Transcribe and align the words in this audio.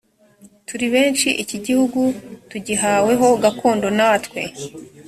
turi 0.67 0.85
benshi 0.95 1.29
iki 1.43 1.57
gihugu 1.65 1.99
tugihawe 2.49 3.11
ho 3.21 3.29
gakondo 3.43 3.87
natwe 3.97 4.41